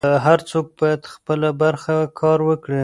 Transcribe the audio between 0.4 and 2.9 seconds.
څوک بايد خپله برخه کار وکړي.